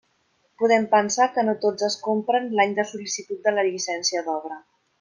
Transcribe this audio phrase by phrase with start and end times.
[0.61, 4.59] Podem pensar que no tots es compren l'any de sol·licitud de la llicència d'obra.